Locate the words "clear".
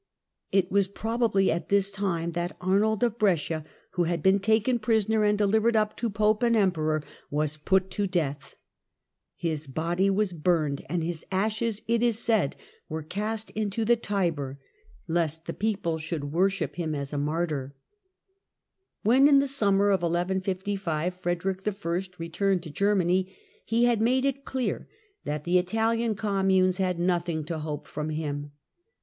24.45-24.87